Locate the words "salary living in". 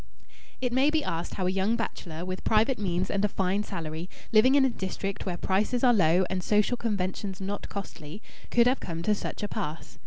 3.61-4.65